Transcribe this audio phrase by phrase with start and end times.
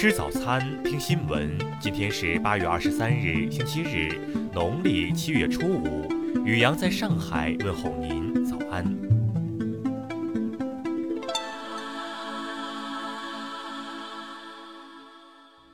[0.00, 1.58] 吃早餐，听新闻。
[1.80, 4.16] 今天是八月二十三日，星期日，
[4.54, 6.08] 农历七月初五。
[6.44, 9.07] 宇阳在上海问候您，早安。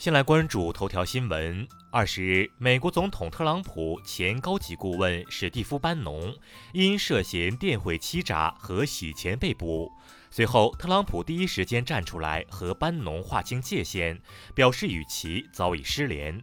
[0.00, 1.68] 先来关注头条新闻。
[1.90, 6.34] 二十日，美国总统特朗普前高级顾问史蒂夫·班农
[6.72, 9.92] 因涉嫌电汇欺诈和洗钱被捕。
[10.30, 14.18] 随后，特朗普第一时间站出来和班农划清界限，
[14.54, 16.42] 表示与其早已失联。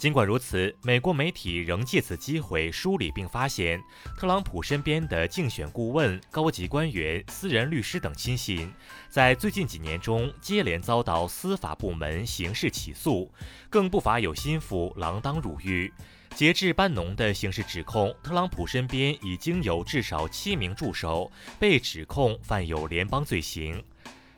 [0.00, 3.78] 尽管如此，美国媒体仍借此机会梳理并发现，
[4.16, 8.72] 特朗普身边的竞选顾问、高级官员、私人律师等亲信，
[9.10, 13.30] 在最近几年中接连遭到司法部门刑事起诉，
[13.68, 15.92] 更不乏有心腹锒铛入狱。
[16.34, 23.84] 截至班农的刑事指控，特朗普身边已经有至少七名助手被指控犯有联邦罪行。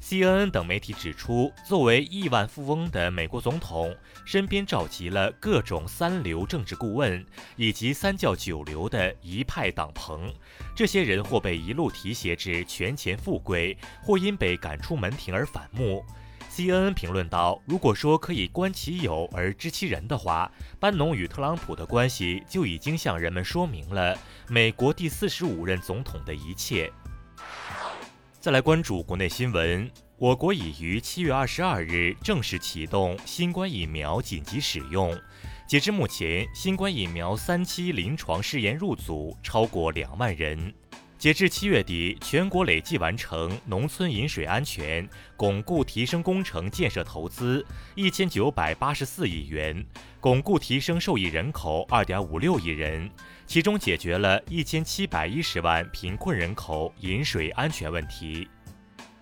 [0.00, 7.24] CNN 等媒体指出，作为亿万富翁的美国总统，身边召集了各种三流政治顾问
[7.56, 10.32] 以及三教九流的一派党朋，
[10.74, 16.02] 这些人或被一路提携至权钱富贵，或因被赶出门庭而反目。
[16.50, 24.16] CNN 评论道：“如果说可以观其有而知其人的话，班农与特朗普的关系就已经向人们说明了
[24.48, 26.90] 美国第四十五任总统的一切。”
[28.48, 35.14] 再来关注国内新闻，我国已于七月二十二日正式启动新冠疫苗紧急使用。
[35.66, 40.72] 截至目前，新冠疫苗三期临床试验入组超过两万人。
[41.18, 47.62] 截至七月底，全国累计完成农村饮水安全巩固提升工程建设投资
[47.96, 49.84] 一千九百八十四亿元，
[50.20, 53.10] 巩固提升受益人口二点五六亿人，
[53.48, 58.46] 其中解决了一千七百一十万贫困人口饮水安全问题。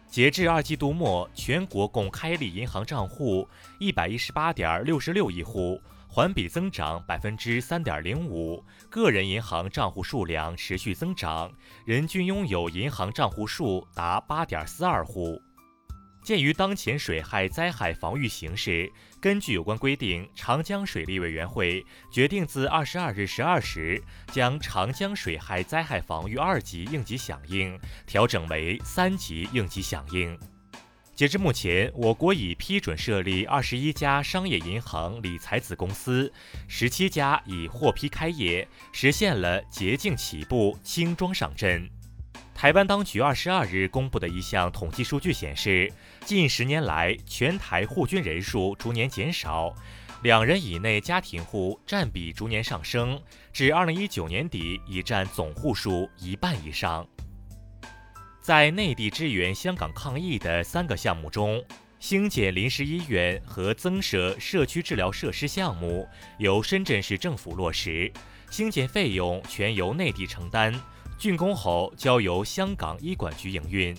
[0.08, 5.80] 截至二季度末，全国共开立银行账户一百一十八点六十六亿户。
[6.08, 11.52] 环比增长百分之三点零五，个人银行账户数量持续增长，
[11.84, 15.40] 人均拥有银行账户数达八点四二户。
[16.26, 27.78] 鉴于当前水害灾害防御形势，根据有关规定，长江水利委员会决定自二十二日十二时将长江水害灾害防御二级应急响应
[28.08, 30.36] 调整为三级应急响应。
[31.14, 36.32] 截至目前，我国已批准设立二十一家商业银行理财子公司，
[36.66, 41.88] 十七家已获批开业，实现了捷径起步、轻装上阵。
[42.56, 45.92] 台湾当局二十二日公布的一项统计数据显示，
[46.24, 49.74] 近十年来，全台户均人数逐年减少，
[50.22, 53.20] 两人以内家庭户占比逐年上升，
[53.52, 57.06] 至二零一九年底已占总户数一半以上。
[58.40, 61.62] 在内地支援香港抗疫的三个项目中，
[62.00, 68.10] 兴建临时医院和增设社区治疗设施项目由深圳市政府落实，
[68.50, 70.72] 兴建费用全由内地承担，
[71.18, 73.96] 竣工后交由香港医管局营运。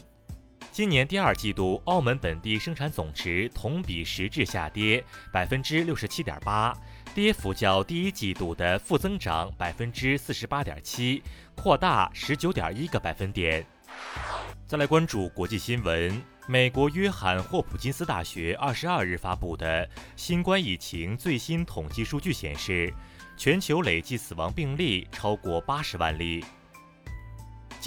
[0.71, 6.71] 今年第二季度，澳门本地生产总值同比实质下跌百分之六十七点八，
[7.15, 11.23] 跌幅较第一季度的负增长百分之四十八点七
[11.55, 13.65] 扩大十九点一个百分点。
[14.67, 16.21] 再来关注国际新闻。
[16.49, 22.93] 美国约翰霍普金斯大学二十二日发布的新冠疫情最新统计数据显示，
[23.35, 26.45] 全球累计死亡病例超过八十万例。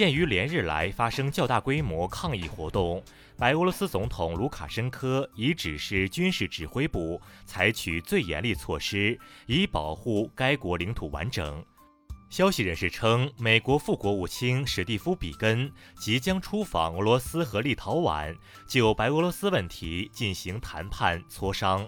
[0.01, 3.05] 鉴于连日来发生较大规模抗议活动，
[3.37, 11.63] 白俄罗斯总统卢卡申科已指示军事指挥部采取最严厉措施，以保护该国领土完整。
[12.31, 18.35] 消息人士称，美国副国务卿史蒂夫·比根即将出访俄罗斯和立陶宛，
[18.67, 21.87] 就白俄罗斯问题进行谈判磋商。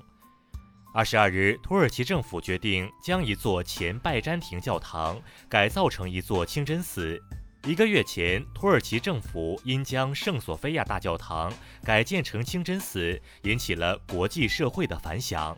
[0.93, 5.19] 二十二日，土耳其政府决定将一座前拜占庭教堂
[5.49, 7.19] 改造成一座清真寺。
[7.65, 11.53] 一个月前，土耳其政府因将圣索菲亚大教堂
[11.85, 15.57] 改建成清真寺，引起了国际社会的反响。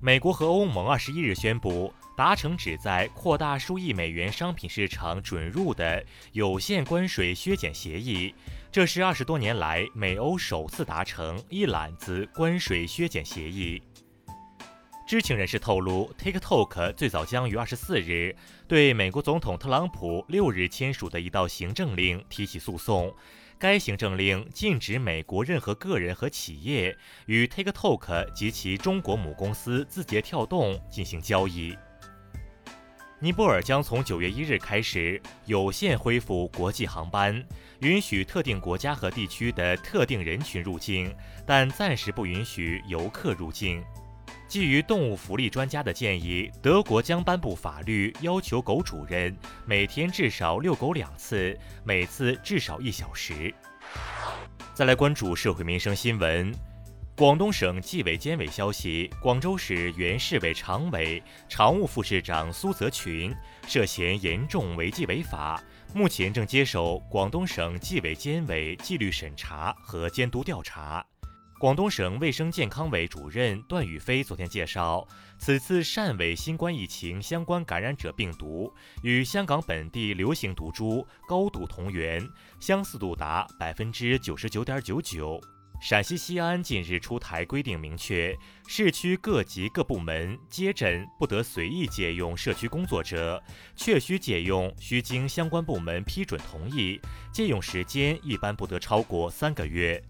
[0.00, 1.92] 美国和欧盟二十一日宣布。
[2.16, 6.02] 达成旨在扩大数亿美元商品市场准入的
[6.32, 8.34] 有限关税削减协议，
[8.72, 13.82] 这是二十多年来美欧首次达成一揽子关税削减协议。
[15.06, 18.34] 知情人士透露，TikTok 最早将于二十四日
[18.66, 23.14] 对美国总统特朗普六日签署的一道行政令提起诉讼。
[23.56, 31.78] 该行政令禁止美国任何个人和企业与 TikTok 及其中国母公司字节跳动进行交易。
[33.20, 37.42] 尼泊尔将从九月一日开始有限恢复国际航班。
[37.80, 41.14] 允许特定国家和地区的特定人群入境，
[41.46, 43.84] 但暂时不允许游客入境。
[44.48, 53.52] 基于动物福利专家的建议，德国将颁布法律，要求狗主人每天至少遛狗两次，每次至少一小时。
[54.72, 56.54] 再来关注社会民生新闻。
[57.16, 63.34] 广东省纪委监委消息，广州市原市委常委、常务副市长苏泽群
[63.66, 65.58] 涉嫌严重违纪违法，
[65.94, 71.04] 目前正接受广东省纪委监委纪律审查和监督调查。
[71.58, 75.08] 广东省卫生健康委主任段宇飞昨天介绍，
[75.38, 78.70] 此次汕尾新冠疫情相关感染者病毒
[79.02, 82.22] 与香港本地流行毒株高度同源，
[82.60, 85.40] 相似度达百分之九十九点九九。
[85.80, 88.36] 陕西西安近日出台规定，明确
[88.66, 93.42] 市区各级各部门接诊不得随意借用社区工作者，
[93.74, 97.00] 确需借用需经相关部门批准同意，
[97.32, 100.02] 借用时间一般不得超过三个月。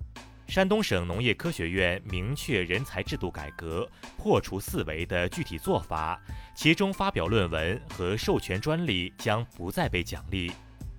[0.47, 6.21] 山东省农业科学院明确人才制度改革破除四维的具体做法，
[6.55, 10.53] 其中发表论文和授权专利将不再被奖励。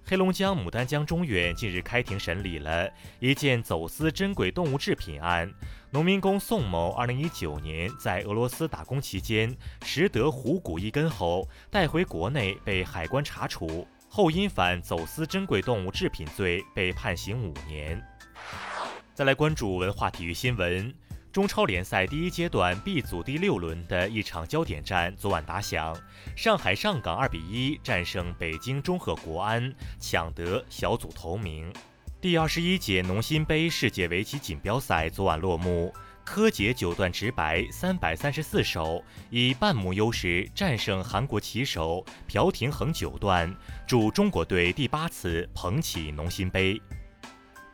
[0.04, 2.90] 黑龙江牡丹江中院近日开庭审理了
[3.20, 5.52] 一件走私珍贵动物制品案。
[5.92, 9.54] 农民工宋某2019年在俄罗斯打工期间
[9.84, 18.02] 拾得虎骨一根后，带回国内被海关查处，后因犯走私珍贵动物制品罪被判刑五年。
[19.18, 20.94] 再来关注文化体育新闻。
[21.32, 26.00] 中超联赛第一阶段 B 组第六轮的一场焦点战昨晚打响，
[26.36, 31.74] 上海上港二比一战胜北京中赫国安，抢得小组头名。
[32.22, 35.92] 第二十一届农心杯世界围棋锦标赛昨晚落幕，
[36.24, 43.52] 柯洁九段直白三百三十四手，以半目优势战胜韩国棋手朴廷恒九段，
[43.88, 46.80] 助中国队第八次捧起农心杯。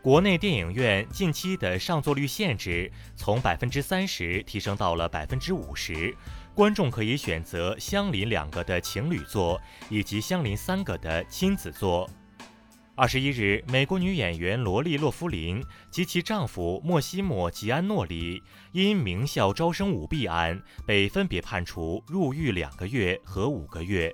[0.03, 6.13] 国内电影院近期的上座率限制从百分之三十提升到了百分之五十，
[6.53, 9.57] 观众可以选择相邻两个的情侣座
[9.89, 12.09] 以及相邻三个的亲子座。
[12.95, 24.13] 二十一日，美国女演员罗莉·洛夫林及其丈夫莫西莫·吉安诺里因名校招生舞弊案被分别判处入狱两个月和五个月。